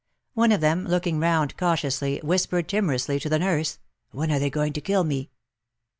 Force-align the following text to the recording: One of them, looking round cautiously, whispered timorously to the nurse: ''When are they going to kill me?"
One 0.33 0.51
of 0.51 0.61
them, 0.61 0.87
looking 0.87 1.19
round 1.19 1.55
cautiously, 1.57 2.19
whispered 2.23 2.67
timorously 2.67 3.19
to 3.19 3.29
the 3.29 3.37
nurse: 3.37 3.77
''When 4.11 4.31
are 4.31 4.39
they 4.39 4.49
going 4.49 4.73
to 4.73 4.81
kill 4.81 5.03
me?" 5.03 5.29